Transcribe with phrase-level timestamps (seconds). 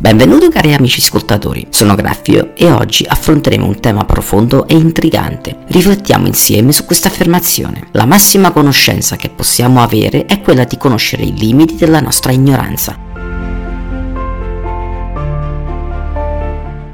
[0.00, 5.58] Benvenuti cari amici ascoltatori, sono Graffio e oggi affronteremo un tema profondo e intrigante.
[5.66, 7.88] Riflettiamo insieme su questa affermazione.
[7.90, 13.09] La massima conoscenza che possiamo avere è quella di conoscere i limiti della nostra ignoranza.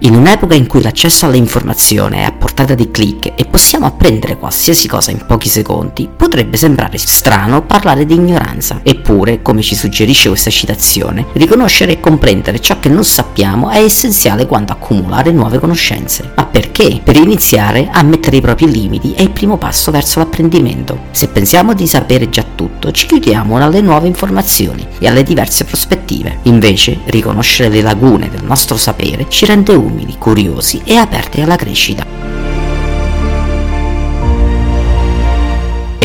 [0.07, 4.87] In un'epoca in cui l'accesso all'informazione è a portata di clic e possiamo apprendere qualsiasi
[4.87, 8.83] cosa in pochi secondi, potrebbe sembrare strano parlare di ignoranza.
[8.85, 14.47] Eppure, come ci suggerisce questa citazione, riconoscere e comprendere ciò che non sappiamo è essenziale
[14.47, 16.31] quando accumulare nuove conoscenze.
[16.37, 17.01] Ma perché?
[17.03, 21.07] Per iniziare a mettere i propri limiti è il primo passo verso l'apprendimento.
[21.11, 26.39] Se pensiamo di sapere già tutto, ci chiudiamo alle nuove informazioni e alle diverse prospettive.
[26.43, 31.57] Invece, riconoscere le lagune del nostro sapere ci rende umili umili, curiosi e aperti alla
[31.57, 32.36] crescita.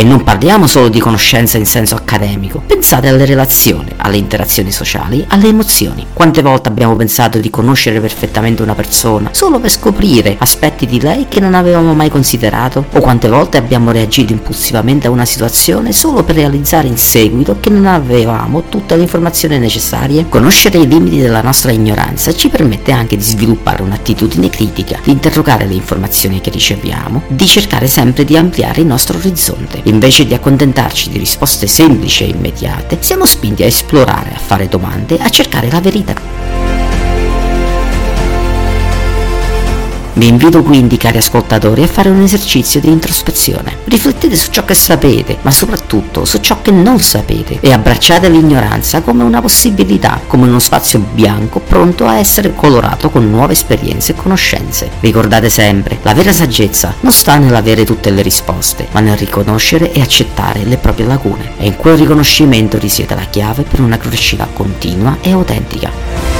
[0.01, 5.23] E non parliamo solo di conoscenza in senso accademico, pensate alle relazioni, alle interazioni sociali,
[5.27, 6.07] alle emozioni.
[6.11, 11.27] Quante volte abbiamo pensato di conoscere perfettamente una persona solo per scoprire aspetti di lei
[11.27, 12.83] che non avevamo mai considerato?
[12.93, 17.69] O quante volte abbiamo reagito impulsivamente a una situazione solo per realizzare in seguito che
[17.69, 20.25] non avevamo tutte le informazioni necessarie?
[20.27, 25.67] Conoscere i limiti della nostra ignoranza ci permette anche di sviluppare un'attitudine critica, di interrogare
[25.67, 31.09] le informazioni che riceviamo, di cercare sempre di ampliare il nostro orizzonte Invece di accontentarci
[31.09, 35.81] di risposte semplici e immediate, siamo spinti a esplorare, a fare domande, a cercare la
[35.81, 36.70] verità.
[40.21, 43.77] Vi invito quindi, cari ascoltatori, a fare un esercizio di introspezione.
[43.85, 49.01] Riflettete su ciò che sapete, ma soprattutto su ciò che non sapete e abbracciate l'ignoranza
[49.01, 54.15] come una possibilità, come uno spazio bianco pronto a essere colorato con nuove esperienze e
[54.15, 54.91] conoscenze.
[54.99, 60.01] Ricordate sempre, la vera saggezza non sta nell'avere tutte le risposte, ma nel riconoscere e
[60.01, 61.53] accettare le proprie lacune.
[61.57, 66.30] E in quel riconoscimento risiede la chiave per una crescita continua e autentica.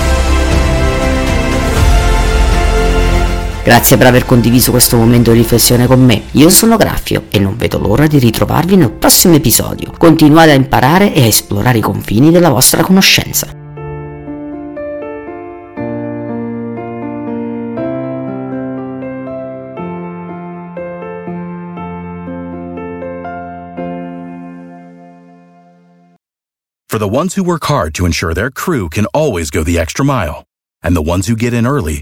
[3.63, 6.23] Grazie per aver condiviso questo momento di riflessione con me.
[6.31, 9.93] Io sono Graffio e non vedo l'ora di ritrovarvi nel prossimo episodio.
[9.97, 13.59] Continuate a imparare e a esplorare i confini della vostra conoscenza.
[26.87, 30.03] For the ones who work hard to ensure their crew can always go the extra
[30.03, 30.43] mile,
[30.83, 32.01] and the ones who get in early